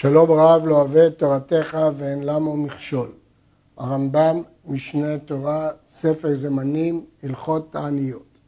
[0.00, 3.08] שלום רב לא אוהב את תורתך ואין למה מכשול.
[3.76, 8.38] הרמב"ם, משנה תורה, ספר זמנים, הלכות תעניות.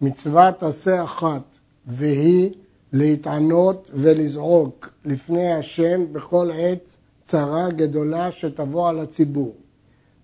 [0.00, 1.56] מצוות עשה אחת,
[1.86, 2.50] והיא
[2.92, 9.54] להתענות ולזעוק לפני השם בכל עת צרה גדולה שתבוא על הציבור.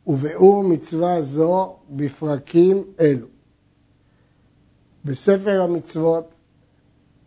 [0.06, 3.26] וביאור מצווה זו בפרקים אלו.
[5.04, 6.34] בספר המצוות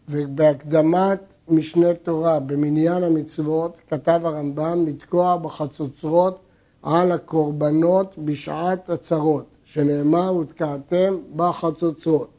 [0.09, 6.39] ובהקדמת משנה תורה במניין המצוות כתב הרמב"ם לתקוע בחצוצרות
[6.83, 12.29] על הקורבנות בשעת הצרות, שנאמר ותקעתם בחצוצרות.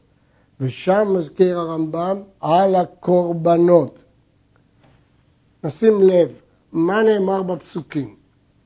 [0.59, 3.99] ושם מזכיר הרמב"ם על הקורבנות.
[5.63, 6.31] נשים לב,
[6.71, 8.15] מה נאמר בפסוקים?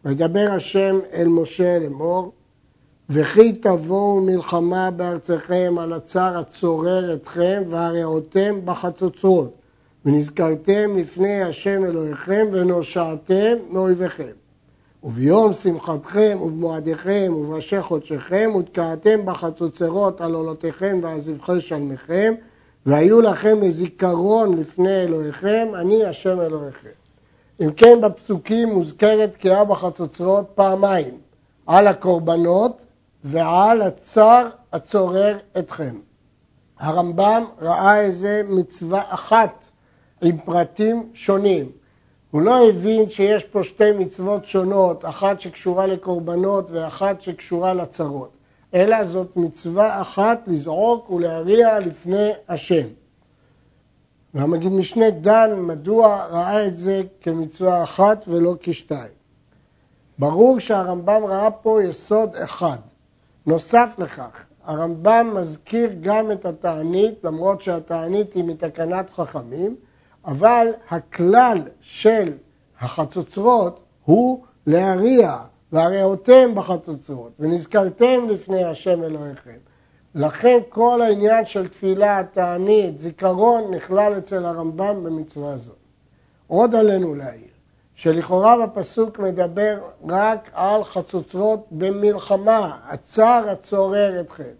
[0.05, 2.31] וידבר השם אל משה לאמור,
[3.09, 9.53] וכי תבואו מלחמה בארצכם על הצר הצורר אתכם והרעותם בחצוצרות,
[10.05, 14.31] ונזכרתם לפני השם אלוהיכם ונושעתם מאויביכם.
[15.03, 22.33] וביום שמחתכם ובמועדיכם ובראשי חודשיכם ותקעתם בחצוצרות על עולותיכם ועזבכי שלמיכם
[22.85, 26.89] והיו לכם לזיכרון לפני אלוהיכם, אני השם אלוהיכם.
[27.61, 31.17] אם כן בפסוקים מוזכרת תקיעה בחצוצרות פעמיים,
[31.67, 32.77] על הקורבנות
[33.23, 35.95] ועל הצר הצורר אתכם.
[36.79, 39.65] הרמב"ם ראה איזה מצווה אחת
[40.23, 41.71] עם פרטים שונים.
[42.31, 48.29] הוא לא הבין שיש פה שתי מצוות שונות, אחת שקשורה לקורבנות ואחת שקשורה לצרות,
[48.73, 52.87] אלא זאת מצווה אחת לזעוק ולהריע לפני השם.
[54.33, 59.11] והמגיד משנה דן מדוע ראה את זה כמצווה אחת ולא כשתיים.
[60.19, 62.77] ברור שהרמב"ם ראה פה יסוד אחד.
[63.45, 69.75] נוסף לכך, הרמב"ם מזכיר גם את התענית, למרות שהתענית היא מתקנת חכמים,
[70.25, 72.33] אבל הכלל של
[72.79, 75.37] החצוצרות הוא להריע,
[75.71, 79.57] והריעותם בחצוצרות, ונזכרתם לפני השם אלוהיכם.
[80.15, 85.75] לכן כל העניין של תפילה, תענית, זיכרון, נכלל אצל הרמב"ם במצווה הזאת.
[86.47, 87.47] עוד עלינו להעיר,
[87.95, 94.53] שלכאורה בפסוק מדבר רק על חצוצרות במלחמה, הצר הצורר אתכם.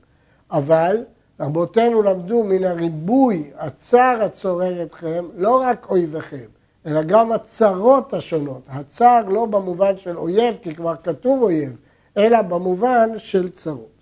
[0.52, 1.04] אבל
[1.40, 6.46] רבותינו למדו מן הריבוי הצר הצורר אתכם, לא רק אויביכם,
[6.86, 8.62] אלא גם הצרות השונות.
[8.70, 11.76] הצר לא במובן של אויב, כי כבר כתוב אויב,
[12.18, 13.94] אלא במובן של צרות.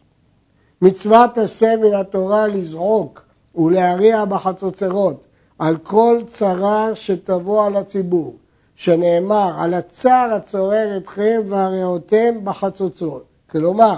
[0.82, 3.22] מצוות עשה מן התורה לזעוק
[3.56, 5.26] ולהריע בחצוצרות
[5.60, 8.36] על כל צרה שתבוא על הציבור,
[8.76, 13.26] שנאמר על הצר הצורר אתכם והריעותם בחצוצרות.
[13.52, 13.98] כלומר,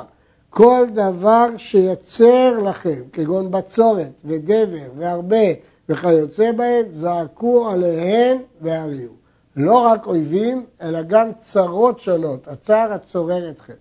[0.53, 5.45] כל דבר שיצר לכם, כגון בצורת ודבר והרבה
[5.89, 9.13] וכיוצא בהן, זעקו עליהן והריעו.
[9.55, 13.73] לא רק אויבים, אלא גם צרות שונות, הצער הצורר אתכם.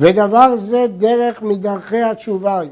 [0.00, 2.70] ודבר זה דרך מדרכי התשובה היא,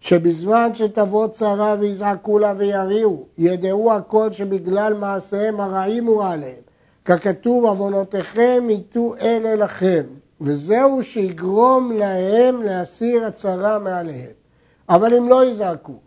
[0.00, 6.62] שבזמן שתבוא צרה ויזעקו לה ויריעו, ידעו הכל שבגלל מעשיהם הרעים הוא עליהם.
[7.04, 10.02] ככתוב עוונותיכם ייטו אלה לכם,
[10.40, 14.32] וזהו שיגרום להם להסיר הצרה מעליהם.
[14.88, 15.98] אבל אם לא יזעקו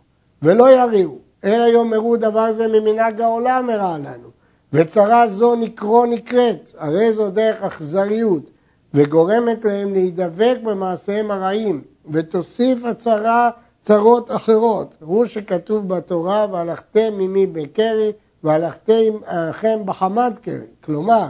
[0.42, 4.28] ולא יריעו, אלא יאמרו דבר זה ממנהג העולם הרע לנו,
[4.72, 8.50] וצרה זו נקרו נקראת, הרי זו דרך אכזריות,
[8.94, 13.50] וגורמת להם להידבק במעשיהם הרעים, ותוסיף הצרה
[13.82, 14.94] צרות אחרות.
[15.02, 18.12] ראו שכתוב בתורה, והלכתם עמי בקרי,
[18.44, 20.66] והלכתם עליכם בחמד קרי.
[20.84, 21.26] כלומר,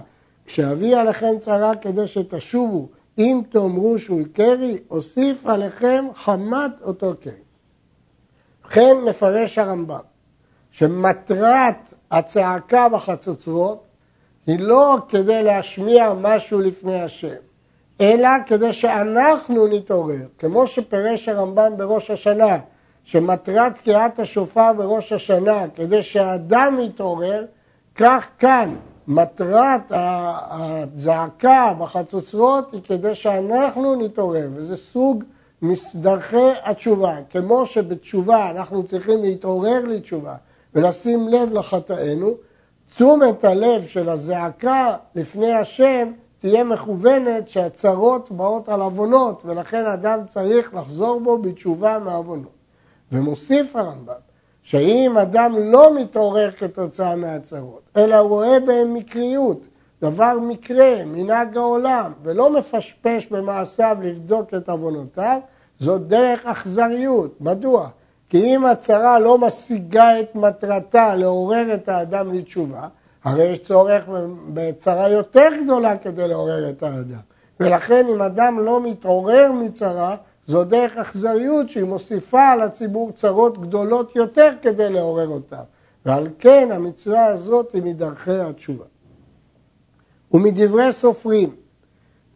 [0.46, 2.88] כשאביא עליכם צרה כדי שתשובו,
[3.18, 7.32] אם תאמרו שהוא קרי, אוסיף עליכם חמת אותו קרי.
[8.66, 9.98] וכן מפרש הרמב"ם,
[10.70, 13.84] שמטרת הצעקה בחצוצרות
[14.46, 17.34] היא לא כדי להשמיע משהו לפני השם,
[18.00, 22.58] אלא כדי שאנחנו נתעורר, כמו שפירש הרמב"ם בראש השנה,
[23.04, 27.44] שמטרת תקיעת השופר בראש השנה כדי שהאדם יתעורר,
[27.94, 28.74] כך כאן
[29.08, 29.92] מטרת
[30.50, 35.24] הזעקה בחצוצרות היא כדי שאנחנו נתעורר, וזה סוג
[35.62, 37.16] מדרכי התשובה.
[37.30, 40.34] כמו שבתשובה אנחנו צריכים להתעורר לתשובה
[40.74, 42.34] ולשים לב לחטאינו,
[42.94, 50.74] תשומת הלב של הזעקה לפני השם תהיה מכוונת שהצרות באות על עוונות, ולכן אדם צריך
[50.74, 52.54] לחזור בו בתשובה מעוונות.
[53.12, 54.14] ומוסיף הרמב"ם,
[54.64, 59.60] שאם אדם לא מתעורר כתוצאה מהצרות, אלא רואה בהם מקריות,
[60.02, 65.40] דבר מקרה, מנהג העולם, ולא מפשפש במעשיו לבדוק את עוונותיו,
[65.78, 67.40] זאת דרך אכזריות.
[67.40, 67.88] מדוע?
[68.28, 72.88] כי אם הצרה לא משיגה את מטרתה לעורר את האדם לתשובה,
[73.24, 74.04] הרי יש צורך
[74.54, 77.20] בצרה יותר גדולה כדי לעורר את האדם.
[77.60, 80.16] ולכן אם אדם לא מתעורר מצרה,
[80.46, 85.62] זו דרך אכזריות שהיא מוסיפה על הציבור צרות גדולות יותר כדי לעורר אותם.
[86.06, 88.84] ועל כן המצווה הזאת היא מדרכי התשובה.
[90.32, 91.50] ומדברי סופרים,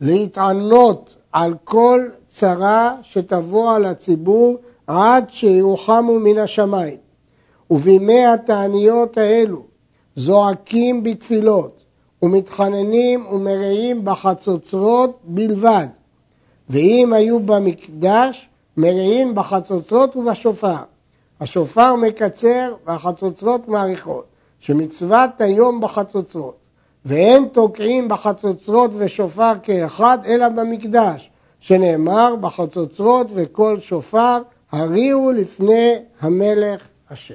[0.01, 4.57] להתענות על כל צרה שתבוא על הציבור
[4.87, 6.97] עד שירוחמו מן השמיים.
[7.71, 9.63] ובימי התעניות האלו
[10.17, 11.85] זועקים בתפילות
[12.23, 15.87] ומתחננים ומרעים בחצוצרות בלבד.
[16.71, 20.77] ואם היו במקדש, מרעים בחצוצרות ובשופר.
[21.41, 24.25] השופר מקצר והחצוצרות מאריכות,
[24.61, 26.57] שמצוות היום בחצוצרות.
[27.05, 31.31] ואין תוקעים בחצוצרות ושופר כאחד, אלא במקדש,
[31.61, 34.39] שנאמר בחצוצרות וקול שופר,
[34.73, 37.35] הריעו לפני המלך השם.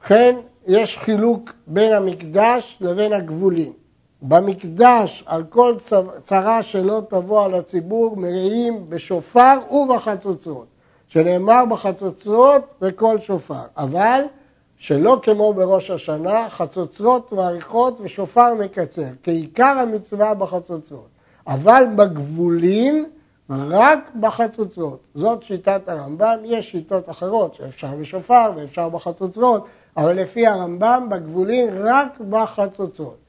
[0.00, 0.36] ובכן,
[0.66, 3.72] יש חילוק בין המקדש לבין הגבולים.
[4.22, 5.74] במקדש, על כל
[6.24, 10.66] צרה שלא תבוא על הציבור, מרעים בשופר ובחצוצרות,
[11.08, 13.62] שנאמר בחצוצרות וקול שופר.
[13.76, 14.20] אבל
[14.78, 21.08] שלא כמו בראש השנה, חצוצרות מאריכות ושופר מקצר, כי עיקר המצווה בחצוצרות.
[21.46, 23.06] אבל בגבולים,
[23.50, 25.00] רק בחצוצרות.
[25.14, 29.66] זאת שיטת הרמב"ם, יש שיטות אחרות שאפשר בשופר ואפשר בחצוצרות,
[29.96, 33.19] אבל לפי הרמב"ם בגבולים רק בחצוצרות.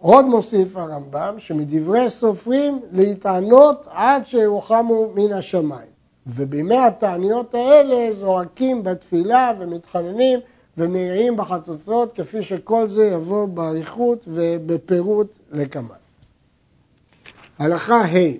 [0.00, 5.98] עוד מוסיף הרמב"ם שמדברי סופרים להתענות עד שירוחמו מן השמיים.
[6.26, 10.40] ובימי התעניות האלה זועקים בתפילה ומתחננים
[10.76, 15.94] ומריעים בחצוצרות, כפי שכל זה יבוא באריכות ובפירוט לקמן.
[17.58, 18.36] הלכה ה'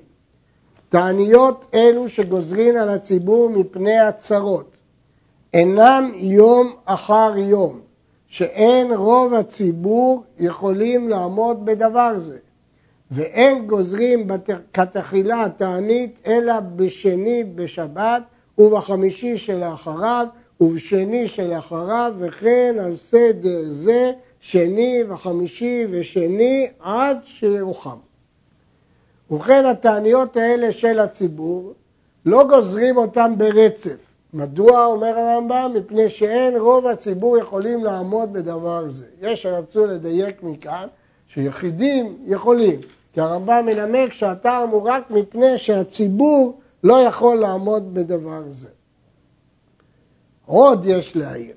[0.88, 4.76] תעניות אלו שגוזרין על הציבור מפני הצרות
[5.54, 7.80] אינם יום אחר יום,
[8.28, 12.38] שאין רוב הציבור יכולים לעמוד בדבר זה,
[13.10, 14.28] ואין גוזרים
[14.72, 18.22] כתחילה תענית אלא בשני בשבת
[18.58, 20.26] ובחמישי שלאחריו
[20.60, 27.96] ובשני שלאחריו, וכן על סדר זה שני וחמישי ושני עד שירוחם.
[29.30, 31.72] ובכן התעניות האלה של הציבור,
[32.26, 34.07] לא גוזרים אותם ברצף.
[34.32, 35.72] מדוע, אומר הרמב"ם?
[35.74, 39.04] מפני שאין רוב הציבור יכולים לעמוד בדבר זה.
[39.20, 40.86] יש שרצו לדייק מכאן
[41.26, 42.80] שיחידים יכולים,
[43.12, 48.68] כי הרמב"ם מנמק שהטעם הוא רק מפני שהציבור לא יכול לעמוד בדבר זה.
[50.46, 51.56] עוד יש להעיר,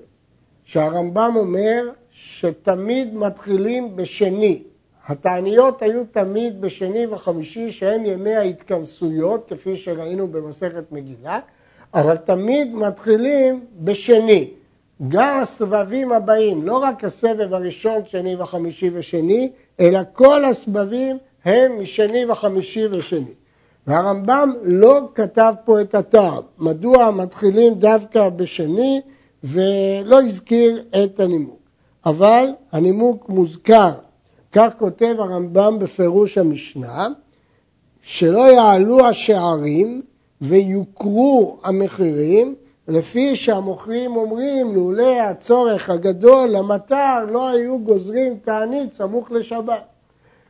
[0.64, 4.64] שהרמב"ם אומר שתמיד מתחילים בשני.
[5.08, 11.40] התעניות היו תמיד בשני וחמישי, שהם ימי ההתכנסויות, כפי שראינו במסכת מגילה,
[11.94, 14.50] אבל תמיד מתחילים בשני.
[15.08, 22.26] גם הסבבים הבאים, לא רק הסבב הראשון, שני וחמישי ושני, אלא כל הסבבים הם משני
[22.26, 23.34] וחמישי ושני.
[23.88, 29.02] והרמב"ם לא כתב פה את הטעם, מדוע מתחילים דווקא בשני
[29.44, 31.60] ולא הזכיר את הנימוק.
[32.06, 33.92] אבל הנימוק מוזכר,
[34.52, 37.08] כך כותב הרמב"ם בפירוש המשנה,
[38.04, 40.02] שלא יעלו השערים
[40.42, 42.56] ויוכרו המחירים
[42.88, 49.84] לפי שהמוכרים אומרים לולא הצורך הגדול למטר לא היו גוזרים תענית סמוך לשבת.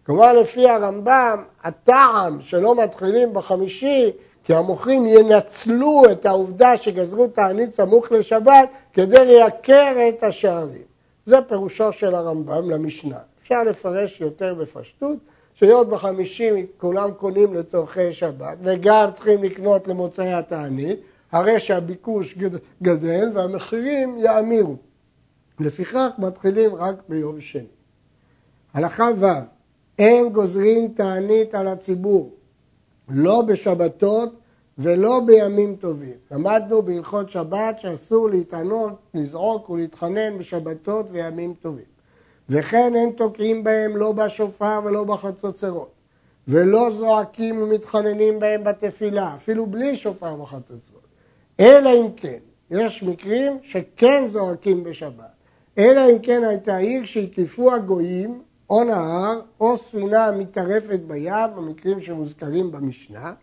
[0.06, 4.12] כלומר, לפי הרמב"ם, הטעם שלא מתחילים בחמישי,
[4.44, 10.82] כי המוכרים ינצלו את העובדה שגזרו תענית סמוך לשבת כדי לייקר את השערים.
[11.26, 13.18] זה פירושו של הרמב"ם למשנה.
[13.42, 15.18] אפשר לפרש יותר בפשטות,
[15.62, 21.00] שהיות בחמישי כולם קונים לצורכי שבת, וגם צריכים לקנות למוצאי התענית,
[21.32, 22.36] הרי שהביקוש
[22.84, 24.76] גדל והמחירים יאמירו.
[25.60, 27.68] לפיכך מתחילים רק ביום שני.
[28.74, 29.26] הלכה ו'
[30.00, 32.32] אין גוזרים תענית על הציבור,
[33.10, 34.40] לא בשבתות
[34.78, 36.16] ולא בימים טובים.
[36.32, 41.91] למדנו בהלכות שבת שאסור להתענות, לזעוק ולהתחנן בשבתות וימים טובים.
[42.52, 45.92] וכן אין תוקעים בהם לא בשופר ולא בחצוצרות,
[46.48, 51.08] ולא זועקים ומתחננים בהם בתפילה, אפילו בלי שופר וחצוצרות.
[51.60, 52.38] אלא אם כן,
[52.72, 55.32] יש מקרים שכן זועקים בשבת,
[55.78, 62.72] אלא אם כן הייתה עיר שהקיפו הגויים או נהר או ספינה מתערפת בים, במקרים שמוזכרים
[62.72, 63.34] במשנה,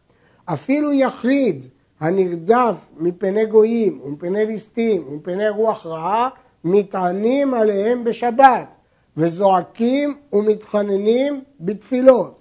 [0.45, 1.65] אפילו יחיד
[2.01, 6.29] הנרדף מפני גויים ומפני ליסטים ומפני רוח רעה,
[6.65, 8.78] מתענים עליהם בשבת
[9.19, 12.39] וזועקים ומתחננים בתפילות.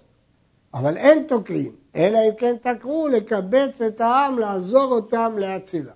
[0.74, 5.92] אבל אין תוקעים, אלא אם כן תקעו לקבץ את העם, לעזור אותם להצילה.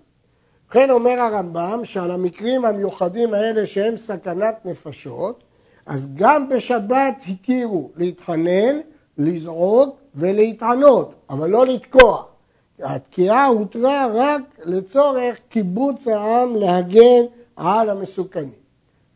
[0.65, 5.43] ובכן אומר הרמב"ם שעל המקרים המיוחדים האלה שהם סכנת נפשות,
[5.85, 8.79] אז גם בשבת התירו להתחנן,
[9.17, 12.23] לזעוק ולהתענות, אבל לא לתקוע.
[12.79, 17.23] התקיעה הותרה רק לצורך קיבוץ העם להגן
[17.55, 18.61] על המסוכנים.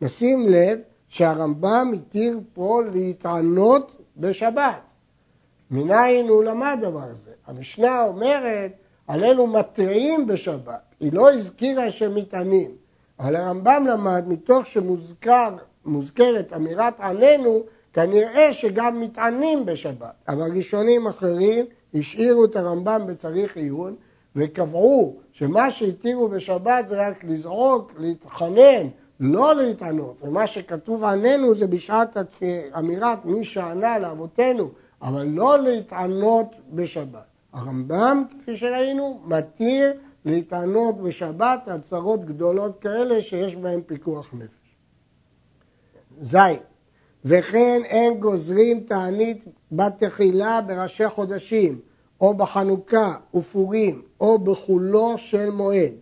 [0.00, 4.80] נשים לב שהרמב"ם התיר פה להתענות בשבת.
[5.70, 7.30] מניין הוא למד דבר הזה?
[7.46, 8.72] המשנה אומרת,
[9.06, 10.94] עלינו מתריעים בשבת.
[11.00, 12.70] היא לא הזכירה שמתענים,
[13.20, 20.14] אבל הרמב"ם למד, מתוך שמוזכרת אמירת עלינו, כנראה שגם מתענים בשבת.
[20.28, 23.94] אבל ראשונים אחרים השאירו את הרמב"ם בצריך עיון
[24.36, 28.86] וקבעו שמה שהתירו בשבת זה רק לזעוק, להתחנן,
[29.20, 30.22] לא להתענות.
[30.22, 32.16] ומה שכתוב עלינו זה בשעת
[32.78, 34.70] אמירת מי שענה לאבותינו,
[35.02, 37.26] אבל לא להתענות בשבת.
[37.52, 39.92] הרמב"ם, כפי שראינו, מתיר
[40.24, 44.76] להתענות בשבת על צרות גדולות כאלה שיש בהן פיקוח נפש.
[46.20, 46.36] ז.
[47.24, 51.80] וכן אין גוזרים תענית בתחילה בראשי חודשים,
[52.20, 55.92] או בחנוכה ופורים, או בחולו של מועד.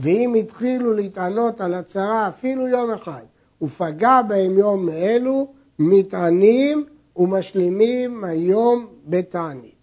[0.00, 3.22] ואם התחילו להתענות על הצהרה אפילו יום אחד,
[3.62, 6.84] ופגע בהם יום מאלו, מתענים
[7.16, 9.74] ומשלימים היום בתענית.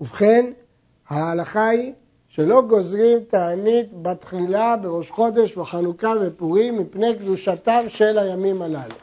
[0.00, 0.50] ובכן,
[1.08, 1.92] ההלכה היא
[2.28, 8.94] שלא גוזרים תענית בתחילה בראש חודש וחנוכה ופורים מפני קדושתם של הימים הללו.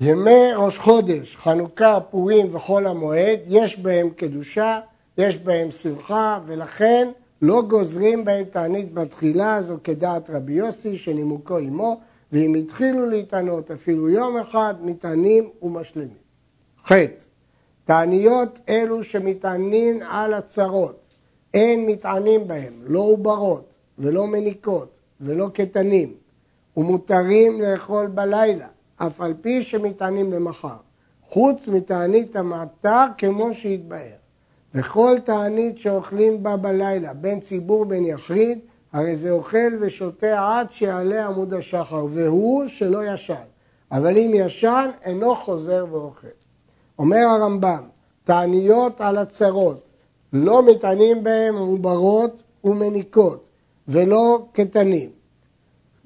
[0.00, 4.80] ימי ראש חודש, חנוכה, פורים וחול המועד, יש בהם קדושה,
[5.18, 7.08] יש בהם שמחה, ולכן
[7.42, 12.00] לא גוזרים בהם תענית בתחילה, זו כדעת רבי יוסי שנימוקו עמו,
[12.32, 16.16] ואם התחילו להתענות אפילו יום אחד, מתענים ומשלימים.
[16.86, 16.92] ח.
[17.84, 21.00] תעניות אלו שמתענים על הצרות,
[21.54, 23.68] אין מתענים בהם, לא עוברות
[23.98, 24.88] ולא מניקות
[25.20, 26.14] ולא קטנים,
[26.76, 30.76] ומותרים לאכול בלילה, אף על פי שמתענים למחר,
[31.28, 34.19] חוץ מתענית המעתר כמו שהתבאר.
[34.74, 38.58] וכל תענית שאוכלים בה בלילה, בין ציבור בין יחיד,
[38.92, 43.34] הרי זה אוכל ושותה עד שיעלה עמוד השחר, והוא שלא ישן.
[43.92, 46.26] אבל אם ישן, אינו חוזר ואוכל.
[46.98, 47.82] אומר הרמב"ם,
[48.24, 49.80] תעניות על הצרות,
[50.32, 53.44] לא מטענים בהם עוברות ומניקות,
[53.88, 55.10] ולא קטנים.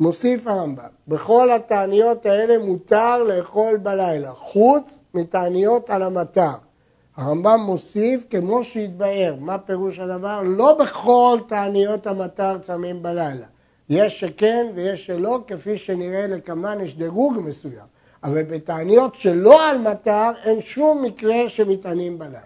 [0.00, 6.54] מוסיף הרמב"ם, בכל התעניות האלה מותר לאכול בלילה, חוץ מתעניות על המטר.
[7.16, 10.42] הרמב"ם מוסיף כמו שהתבאר, מה פירוש הדבר?
[10.44, 13.46] לא בכל תעניות המטר צמים בלילה.
[13.88, 17.86] יש שכן ויש שלא, כפי שנראה לכמן יש דירוג מסוים.
[18.24, 22.38] אבל בתעניות שלא על מטר אין שום מקרה שמטענים בלילה.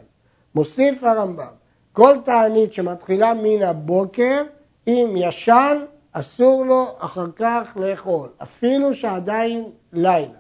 [0.54, 1.52] מוסיף הרמב"ם,
[1.92, 4.42] כל תענית שמתחילה מן הבוקר,
[4.87, 5.78] אם ישן,
[6.12, 10.38] אסור לו אחר כך לאכול, אפילו שעדיין לילה.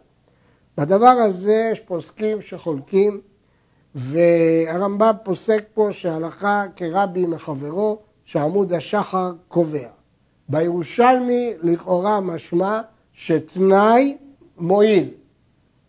[0.78, 3.20] בדבר הזה יש פוסקים שחולקים
[3.98, 9.88] והרמב"ם פוסק פה שהלכה כרבי מחברו, שעמוד השחר קובע.
[10.48, 12.80] בירושלמי לכאורה משמע
[13.12, 14.16] שתנאי
[14.58, 15.08] מועיל.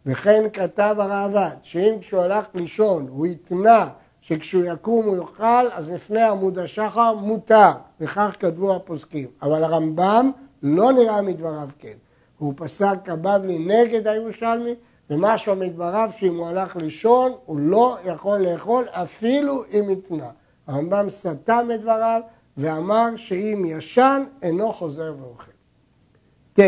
[0.05, 3.87] וכן כתב הראב"ד, שאם כשהוא הלך לישון הוא התנה
[4.21, 9.27] שכשהוא יקום הוא יאכל, אז לפני עמוד השחר מותר, וכך כתבו הפוסקים.
[9.41, 10.31] אבל הרמב"ם
[10.63, 11.97] לא נראה מדבריו כן.
[12.37, 14.75] הוא פסק הבבלי נגד הירושלמי,
[15.09, 20.29] ומשהו מדבריו שאם הוא הלך לישון, הוא לא יכול לאכול אפילו אם יתנה.
[20.67, 22.21] הרמב"ם סתם את דבריו
[22.57, 25.51] ואמר שאם ישן, אינו חוזר ואוכל.
[26.53, 26.59] ט.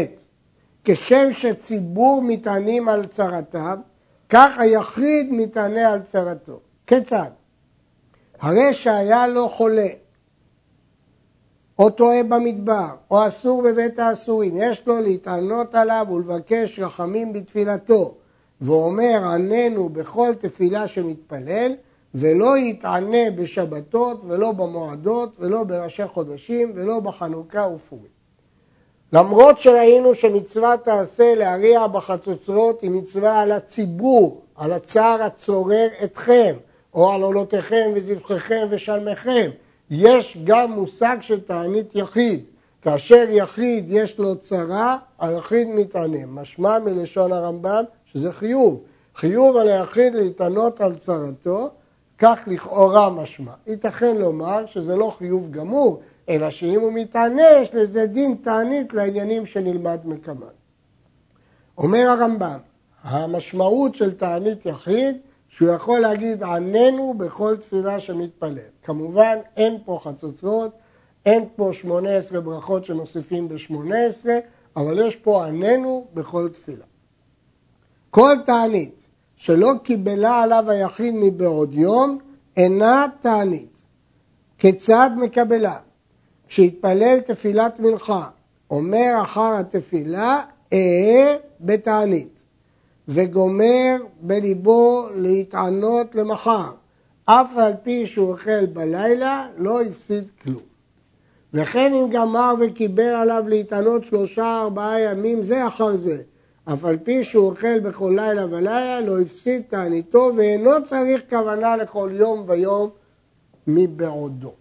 [0.83, 3.79] כשם שציבור מתענים על צרתם,
[4.29, 6.60] כך היחיד מתענה על צרתו.
[6.88, 7.29] כיצד?
[8.39, 9.88] הרי שהיה לו חולה,
[11.79, 18.17] או טועה במדבר, או אסור בבית האסורים, יש לו להתענות עליו ולבקש רחמים בתפילתו,
[18.62, 21.72] ואומר עננו בכל תפילה שמתפלל,
[22.15, 28.22] ולא יתענה בשבתות ולא במועדות ולא בראשי חודשים ולא בחנוכה ופורים.
[29.13, 36.56] למרות שראינו שמצוות תעשה להריע בחצוצרות היא מצווה על הציבור, על הצער הצורר אתכם,
[36.94, 39.50] או על עולותיכם וזבחיכם ושלמיכם,
[39.91, 42.44] יש גם מושג של תענית יחיד.
[42.82, 46.25] כאשר יחיד יש לו צרה, היחיד מתענה.
[46.27, 48.82] משמע מלשון הרמב"ם שזה חיוב.
[49.15, 51.70] חיוב על היחיד להתענות על צרתו,
[52.18, 53.51] כך לכאורה משמע.
[53.68, 59.46] ייתכן לומר שזה לא חיוב גמור, אלא שאם הוא מתענה, יש לזה דין תענית לעניינים
[59.46, 60.48] שנלמד מקמן.
[61.77, 62.58] אומר הרמב"ם,
[63.03, 65.18] המשמעות של תענית יחיד,
[65.50, 68.58] שהוא יכול להגיד עננו בכל תפילה שמתפלל.
[68.84, 70.72] כמובן, אין פה חצוצרות,
[71.25, 74.36] אין פה שמונה עשרה ברכות שמוסיפים בשמונה עשרה,
[74.75, 76.86] אבל יש פה עננו בכל תפילה.
[78.12, 78.96] כל תענית
[79.36, 82.18] שלא קיבלה עליו היחיד מבעוד יום,
[82.58, 83.84] אינה תענית.
[84.58, 85.75] כיצד מקבלה?
[86.48, 88.30] כשהתפלל תפילת מנחה,
[88.70, 90.41] אומר אחר התפילה,
[90.74, 92.44] אהה בתענית,
[93.08, 96.72] וגומר בליבו להתענות למחר,
[97.25, 100.62] אף על פי שהוא החל בלילה, לא הפסיד כלום.
[101.53, 106.22] וכן אם גמר וקיבל עליו להתענות שלושה ארבעה ימים זה אחר זה,
[106.65, 112.10] אף על פי שהוא אוכל בכל לילה ולילה, לא הפסיד תעניתו ואינו צריך כוונה לכל
[112.13, 112.89] יום ויום
[113.68, 114.53] מבעודו.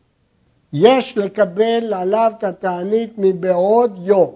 [0.72, 4.34] יש לקבל עליו את התענית מבעוד יום,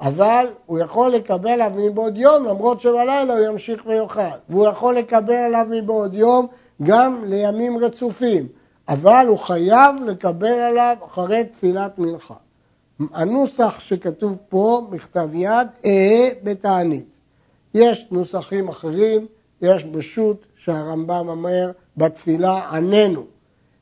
[0.00, 5.34] אבל הוא יכול לקבל עליו מבעוד יום למרות שבלילה הוא ימשיך ויאכל, והוא יכול לקבל
[5.34, 6.46] עליו מבעוד יום
[6.82, 8.48] גם לימים רצופים,
[8.88, 12.34] אבל הוא חייב לקבל עליו אחרי תפילת מנחה.
[13.12, 17.18] הנוסח שכתוב פה, מכתב יד, אהה בתענית.
[17.74, 19.26] יש נוסחים אחרים,
[19.62, 23.24] יש בשו"ת שהרמב"ם אומר בתפילה עננו,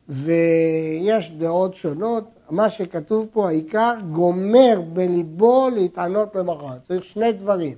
[0.08, 7.76] ויש דעות שונות, מה שכתוב פה העיקר גומר בליבו להתענות למחר, צריך שני דברים,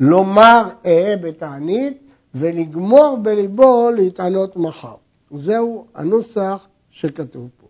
[0.00, 1.98] לומר אהה בתענית
[2.34, 4.94] ולגמור בליבו להתענות מחר.
[5.30, 7.61] זהו הנוסח שכתוב פה.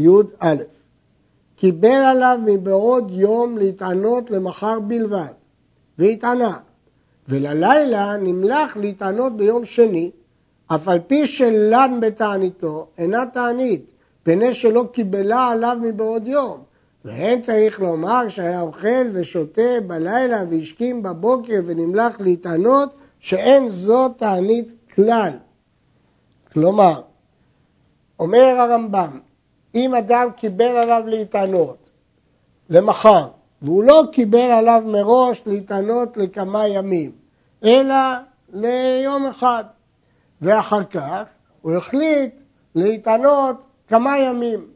[0.00, 0.54] י"א
[1.56, 5.32] קיבל עליו מבעוד יום להתענות למחר בלבד,
[5.98, 6.56] והתענה,
[7.28, 10.10] וללילה נמלך להתענות ביום שני,
[10.66, 13.84] אף על פי שלן בתעניתו אינה תענית,
[14.22, 16.62] פני שלא קיבלה עליו מבעוד יום.
[17.04, 22.88] והן צריך לומר שהיה אוכל ושותה בלילה והשכים בבוקר ונמלך להתענות,
[23.18, 25.30] שאין זו תענית כלל.
[26.52, 27.00] כלומר,
[28.18, 29.18] אומר הרמב"ם,
[29.74, 31.90] אם אדם קיבל עליו להתענות
[32.70, 33.28] למחר,
[33.62, 37.12] והוא לא קיבל עליו מראש להתענות לכמה ימים,
[37.64, 37.94] אלא
[38.52, 39.64] ליום אחד,
[40.40, 41.22] ואחר כך
[41.62, 42.42] הוא החליט
[42.74, 43.56] להתענות
[43.88, 44.66] כמה ימים,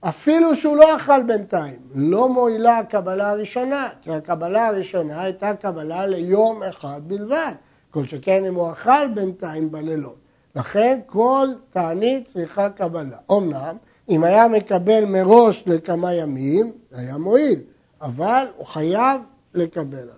[0.00, 6.62] אפילו שהוא לא אכל בינתיים, לא מועילה הקבלה הראשונה, כי הקבלה הראשונה הייתה קבלה ליום
[6.62, 7.52] אחד בלבד,
[7.90, 10.16] כל שכן אם הוא אכל בינתיים בלילות.
[10.56, 13.16] לכן כל תענית צריכה קבלה.
[13.32, 13.76] אמנם,
[14.10, 17.60] אם היה מקבל מראש לכמה ימים, היה מועיל,
[18.00, 19.20] אבל הוא חייב
[19.54, 20.14] לקבל עליו.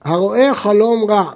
[0.00, 1.32] הרואה חלום רע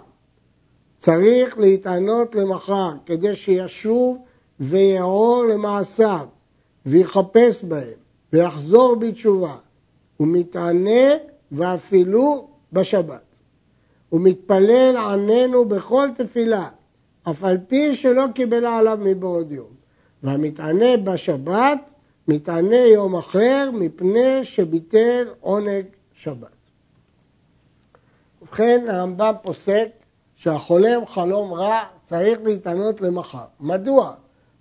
[0.97, 4.19] צריך להתענות למחר כדי שישוב
[4.61, 6.27] ויעור למעשיו
[6.87, 7.99] ויחפש בהם
[8.33, 9.57] ויחזור בתשובה.
[10.17, 11.11] הוא מתענה
[11.53, 13.39] ואפילו בשבת.
[14.09, 16.69] הוא מתפלל עננו בכל תפילה,
[17.31, 19.71] אף על פי שלא קיבלה עליו מבעוד יום.
[20.23, 21.93] והמתענה בשבת,
[22.29, 26.49] מתענה יום אחר, מפני שביטל עונג שבת.
[28.43, 29.89] ובכן, הרמב"ם פוסק
[30.37, 33.45] שהחולם חלום רע צריך להתענות למחר.
[33.61, 34.15] מדוע?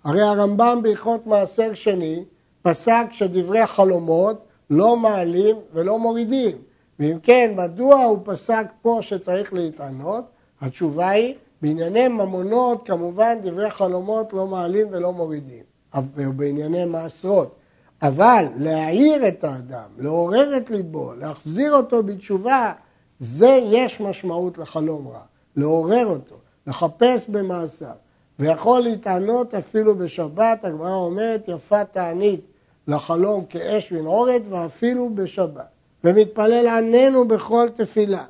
[0.04, 2.24] הרי הרמב"ם בהלכות מעשר שני
[2.62, 6.56] פסק שדברי חלומות לא מעלים ולא מורידים.
[6.98, 10.24] ואם כן, מדוע הוא פסק פה שצריך להתענות?
[10.60, 15.62] התשובה היא, בענייני ממונות כמובן דברי חלומות לא מעלים ולא מורידים,
[15.94, 17.54] ובענייני מעשרות.
[18.02, 22.72] אבל להעיר את האדם, לעורר את ליבו, להחזיר אותו בתשובה,
[23.20, 25.20] זה יש משמעות לחלום רע.
[25.56, 26.34] לעורר אותו,
[26.66, 27.94] לחפש במעשיו.
[28.38, 32.40] ויכול להתענות אפילו בשבת, הגמרא אומרת יפה תענית
[32.88, 35.68] לחלום כאש מנעורת ואפילו בשבת.
[36.04, 38.24] ומתפלל עננו בכל תפילה.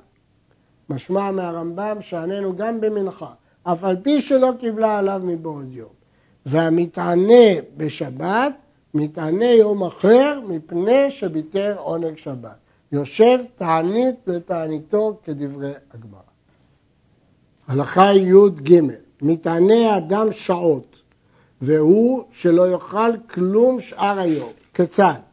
[0.88, 6.02] משמע מהרמב"ם שעננו גם במנחה, אף על פי שלא קיבלה עליו מבעוד יום.
[6.46, 8.52] והמתענה בשבת,
[8.94, 12.56] מתענה יום אחר מפני שביטל עונג שבת.
[12.92, 16.20] יושב תענית לתעניתו כדברי הגמרא.
[17.68, 18.80] הלכה י"ג
[19.22, 20.96] מתענה אדם שעות,
[21.62, 24.50] והוא שלא יאכל כלום שאר היום.
[24.74, 25.31] כיצד?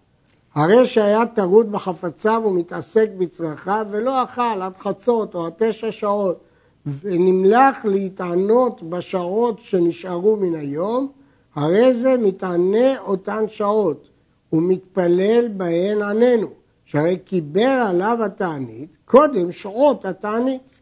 [0.59, 6.39] הרי שהיה טרוד בחפציו ומתעסק בצרכיו ולא אכל עד חצות או עד תשע שעות
[6.85, 11.11] ונמלך להתענות בשעות שנשארו מן היום,
[11.55, 14.09] הרי זה מתענה אותן שעות
[14.53, 16.47] ומתפלל בהן עננו,
[16.85, 20.81] שהרי קיבל עליו התענית קודם שעות התענית.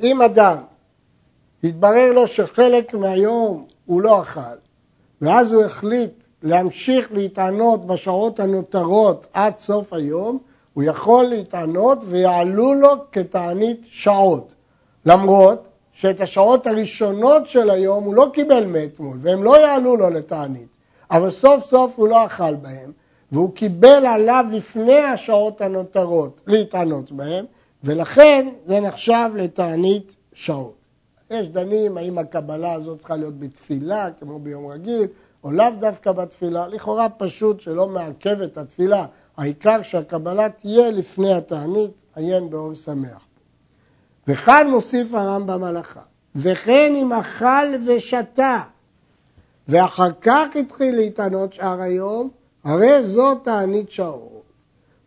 [0.00, 0.56] אם אדם
[1.64, 4.40] התברר לו שחלק מהיום הוא לא אכל,
[5.20, 10.38] ואז הוא החליט להמשיך להתענות בשעות הנותרות עד סוף היום,
[10.74, 14.52] הוא יכול להתענות ויעלו לו כתענית שעות,
[15.06, 20.68] למרות שאת השעות הראשונות של היום הוא לא קיבל מאתמול, והם לא יעלו לו לתענית,
[21.10, 22.92] אבל סוף סוף הוא לא אכל בהם,
[23.32, 27.44] והוא קיבל עליו לפני השעות הנותרות להתענות בהם,
[27.84, 30.74] ולכן זה נחשב לתענית שעות.
[31.30, 35.06] יש דנים האם הקבלה הזאת צריכה להיות בתפילה, כמו ביום רגיל,
[35.44, 36.66] או לאו דווקא בתפילה.
[36.66, 39.06] לכאורה פשוט שלא מעכב את התפילה.
[39.36, 43.26] העיקר שהקבלה תהיה לפני התענית, עיין באור שמח.
[44.28, 46.00] וכאן מוסיף הרמב"ם הלכה,
[46.36, 48.60] וכן אם אכל ושתה,
[49.68, 52.30] ואחר כך התחיל להתענות שאר היום,
[52.64, 54.42] הרי זו תענית שעות.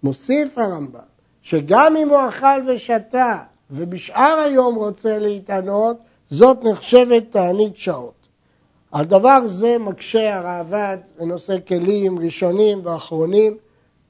[0.03, 0.99] מוסיף הרמב"ם,
[1.41, 3.37] שגם אם הוא אכל ושתה,
[3.71, 5.97] ובשאר היום רוצה להתענות,
[6.29, 8.22] זאת נחשבת תענית שעות.
[8.93, 13.57] על דבר זה מקשה הראב"ד בנושא כלים ראשונים ואחרונים.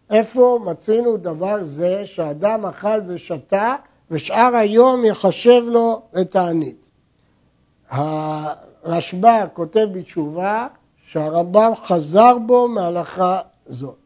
[0.10, 3.76] איפה מצינו דבר זה שאדם אכל ושתה
[4.12, 6.89] ושאר היום יחשב לו לתענית?
[7.89, 10.67] הרשב"א כותב בתשובה
[11.08, 13.98] שהרמב"ם חזר בו מהלכה זאת.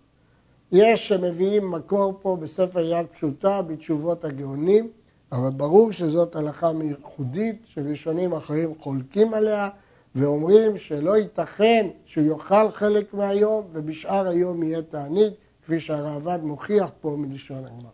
[0.72, 4.88] יש שמביאים מקור פה בספר יד פשוטה בתשובות הגאונים,
[5.32, 9.70] אבל ברור שזאת הלכה מייחודית שראשונים אחרים חולקים עליה
[10.18, 17.16] ואומרים שלא ייתכן שהוא יאכל חלק מהיום ובשאר היום יהיה תענית, כפי שהרעב"ד מוכיח פה
[17.18, 17.92] מלשון הגמרא.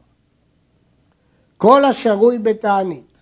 [1.57, 3.21] כל השרוי בתענית,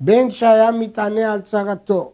[0.00, 2.12] בין שהיה מתענה על צרתו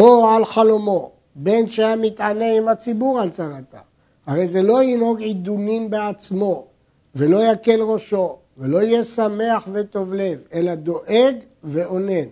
[0.00, 3.80] או על חלומו, בין שהיה מתענה עם הציבור על צרתה,
[4.26, 6.66] הרי זה לא ינהוג עידונים בעצמו
[7.14, 12.28] ולא יקל ראשו ולא יהיה שמח וטוב לב, אלא דואג ואונן.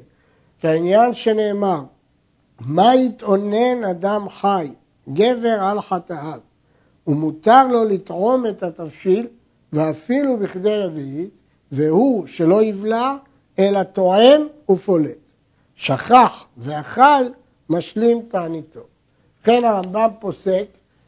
[0.60, 1.82] כעניין שנאמר,
[2.60, 4.72] מה יתאונן אדם חי,
[5.08, 6.40] גבר על חטאיו,
[7.06, 9.26] ומותר לו לטעום את התבשיל,
[9.72, 11.30] ואפילו בכדי רביעית,
[11.72, 13.16] והוא שלא יבלע,
[13.58, 15.32] אלא טועם ופולט.
[15.74, 17.24] שכח ואכל,
[17.70, 18.80] משלים תעניתו.
[19.44, 20.66] כן הרמב"ם פוסק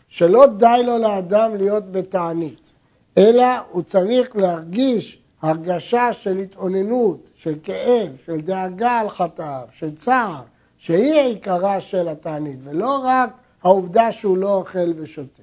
[0.09, 2.71] שלא די לו לאדם להיות בתענית,
[3.19, 10.43] אלא הוא צריך להרגיש הרגשה של התאוננות, של כאב, של דאגה על חטאיו, של צער,
[10.79, 13.31] שהיא עיקרה של התענית, ולא רק
[13.63, 15.43] העובדה שהוא לא אוכל ושותה.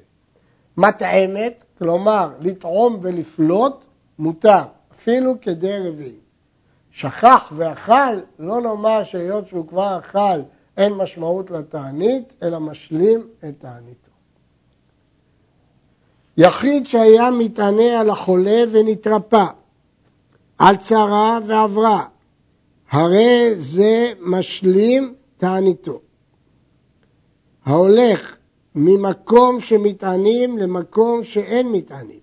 [0.78, 3.84] מטעמת, כלומר לטעום ולפלוט,
[4.20, 6.16] מותר, אפילו כדי רביעי.
[6.92, 10.42] שכח ואכל, לא נאמר שהיות שהוא כבר אכל
[10.78, 14.12] אין משמעות לתענית, אלא משלים את תעניתו.
[16.38, 19.46] יחיד שהיה מתענה על החולה ונתרפא,
[20.58, 22.06] על צרה ועברה,
[22.92, 26.00] הרי זה משלים תעניתו.
[27.66, 28.36] ההולך
[28.76, 32.20] ממקום שמתענים למקום שאין מתענים,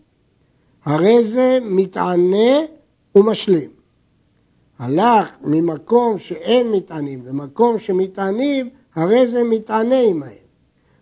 [0.84, 2.52] הרי זה מתענה
[3.14, 3.70] ומשלים.
[4.78, 10.44] הלך ממקום שאין מתענים למקום שמתענים, הרי זה מתענה עמהם.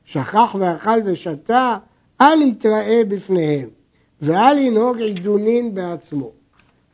[0.04, 1.78] שכח ואכל ושתה,
[2.20, 3.68] אל יתראה בפניהם,
[4.22, 6.30] ואל ינהוג עידונין בעצמו.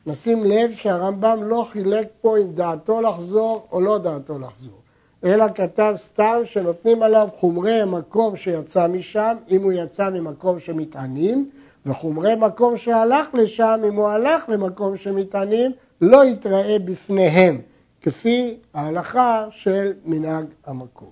[0.07, 4.86] נשים לב שהרמב"ם לא חילק פה אם דעתו לחזור או לא דעתו לחזור,
[5.25, 11.51] אלא כתב סתם שנותנים עליו חומרי מקום שיצא משם, אם הוא יצא ממקום שמטענים,
[11.87, 17.61] וחומרי מקום שהלך לשם, אם הוא הלך למקום שמטענים, לא יתראה בפניהם,
[18.03, 21.11] כפי ההלכה של מנהג המקום.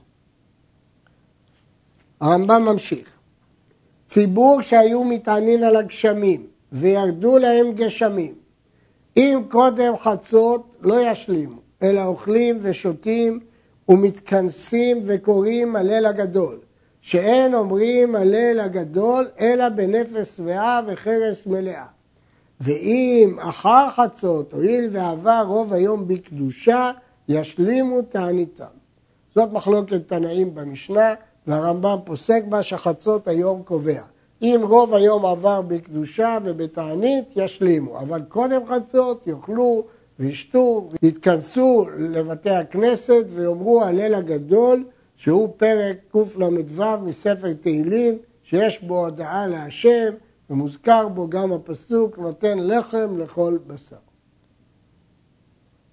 [2.20, 3.08] הרמב"ם ממשיך,
[4.08, 8.34] ציבור שהיו מטענים על הגשמים וירדו להם גשמים
[9.16, 13.40] אם קודם חצות לא ישלימו, אלא אוכלים ושותים
[13.88, 16.58] ומתכנסים וקוראים הלל הגדול,
[17.00, 21.86] שאין אומרים הלל הגדול אלא בנפש שבעה וחרס מלאה.
[22.60, 26.90] ואם אחר חצות, הואיל ועבר רוב היום בקדושה,
[27.28, 28.64] ישלימו תעניתם.
[29.34, 31.14] זאת מחלוקת תנאים במשנה,
[31.46, 34.02] והרמב"ם פוסק בה שחצות היום קובע.
[34.42, 37.98] אם רוב היום עבר בקדושה ובתענית, ישלימו.
[37.98, 39.84] אבל קודם חצות יאכלו
[40.18, 44.84] וישתו, יתכנסו לבתי הכנסת ויאמרו הלל הגדול,
[45.16, 46.50] שהוא פרק קל"ו
[47.02, 50.12] מספר תהילים, שיש בו הודעה להשם,
[50.50, 53.96] ומוזכר בו גם הפסוק, נותן לחם לכל בשר.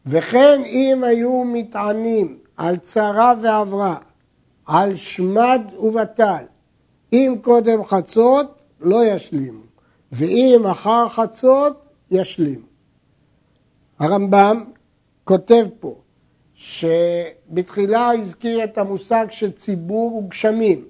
[0.06, 3.98] וכן אם היו מתענים על צרה ועברה,
[4.66, 6.44] על שמד ובטל,
[7.14, 9.64] אם קודם חצות, לא ישלימו,
[10.12, 12.71] ואם אחר חצות, ישלימו.
[14.02, 14.64] הרמב"ם
[15.24, 15.96] כותב פה
[16.54, 20.86] שבתחילה הזכיר את המושג של ציבור וגשמים,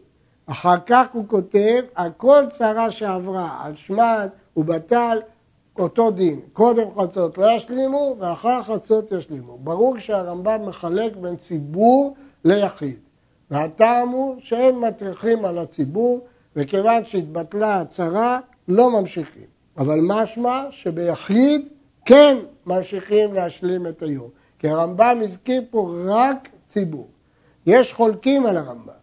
[0.46, 5.20] אחר כך הוא כותב על כל צרה שעברה, על שמד ובטל,
[5.80, 9.58] אותו דין, קודם חצות לא ישלימו ואחר חצות ישלימו.
[9.58, 12.96] ברור שהרמב"ם מחלק בין ציבור ליחיד.
[13.52, 16.20] והטעם הוא שאין מטריחים על הציבור,
[16.56, 19.46] וכיוון שהתבטלה הצהרה, לא ממשיכים.
[19.78, 21.68] אבל משמע שביחיד
[22.06, 24.30] כן ממשיכים להשלים את היום.
[24.60, 27.10] כי הרמב"ם הזכיר פה רק ציבור.
[27.66, 28.94] יש חולקים על הרמב"ם,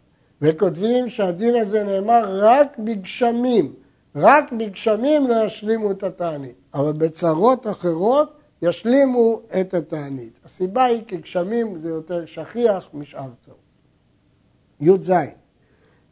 [0.42, 3.74] וכותבים שהדין הזה נאמר רק בגשמים.
[4.16, 10.32] רק בגשמים לא ישלימו את התענית, אבל בצרות אחרות ישלימו את התענית.
[10.44, 13.58] הסיבה היא כי גשמים זה יותר שכיח משאר צרות.
[14.80, 15.12] י"ז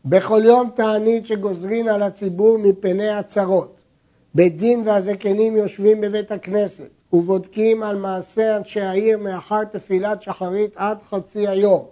[0.05, 3.76] בכל יום תענית שגוזרין על הציבור מפני הצרות.
[4.37, 10.99] בית דין והזקנים יושבים בבית הכנסת ובודקים על מעשה אנשי העיר מאחר תפילת שחרית עד
[11.11, 11.85] חצי היום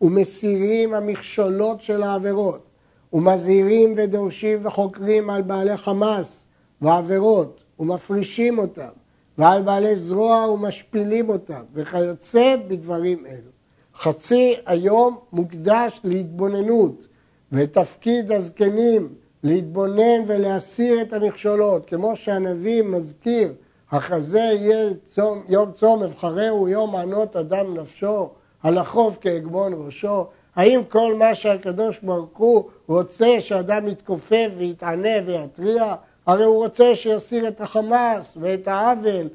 [0.00, 2.66] ומסירים המכשולות של העבירות
[3.12, 6.44] ומזהירים ודורשים וחוקרים על בעלי חמאס
[6.82, 8.92] ועבירות ומפרישים אותם
[9.38, 13.50] ועל בעלי זרוע ומשפילים אותם וכיוצא בדברים אלו.
[13.98, 17.06] חצי היום מוקדש להתבוננות
[17.52, 19.08] ותפקיד הזקנים
[19.44, 23.52] להתבונן ולהסיר את המכשולות כמו שהנביא מזכיר
[23.90, 28.28] החזה יהיה צום, יום צום אבחרהו יום ענות אדם נפשו
[28.62, 30.26] הלכוב כאגמון ראשו
[30.56, 35.94] האם כל מה שהקדוש ברוך הוא רוצה שאדם יתכופף ויתענה ויתריע?
[36.26, 39.28] הרי הוא רוצה שיסיר את החמאס ואת העוול,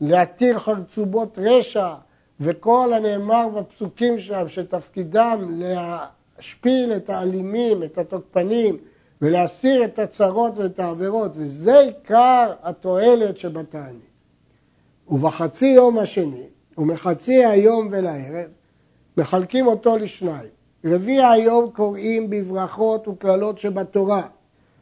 [0.00, 1.94] להתיר חרצובות רשע,
[2.40, 8.76] וכל הנאמר בפסוקים שם שתפקידם להשפיל את האלימים, את התוקפנים,
[9.22, 14.14] ולהסיר את הצרות ואת העבירות, וזה עיקר התועלת שבתענית.
[15.08, 16.46] ובחצי יום השני,
[16.78, 18.50] ומחצי היום ולערב,
[19.16, 20.50] מחלקים אותו לשניים.
[20.84, 24.22] רביע היום קוראים בברכות וקללות שבתורה,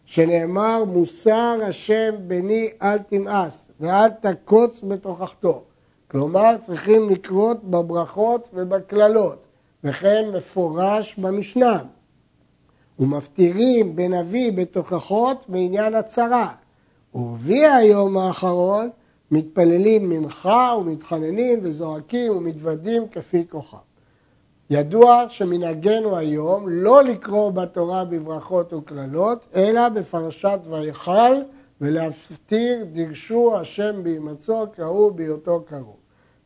[0.05, 5.63] שנאמר מוסר השם בני אל תמאס ואל תקוץ בתוכחתו.
[6.09, 9.45] כלומר צריכים לקרות בברכות ובקללות,
[9.85, 11.79] וכן מפורש במשנה.
[12.99, 16.49] ומפטירים בנביא בתוכחות בעניין הצרה.
[17.15, 18.91] ורביע היום האחרון
[19.31, 23.77] מתפללים מנחה ומתחננים וזועקים ומתוודים כפי כוחם.
[24.71, 31.35] ידוע שמנהגנו היום לא לקרוא בתורה בברכות וקללות, אלא בפרשת ויכל
[31.81, 35.97] ולהפטיר דרשו השם בהימצאו קראו בהיותו קראו.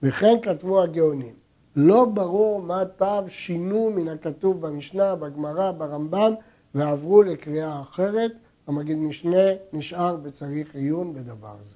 [0.02, 1.45] וכן כתבו הגאונים.
[1.76, 6.34] לא ברור מה טעם שינו מן הכתוב במשנה, בגמרא, ברמב"ם,
[6.74, 8.32] ועברו לקריאה אחרת.
[8.66, 11.75] המגיד משנה נשאר בצריך עיון בדבר זה.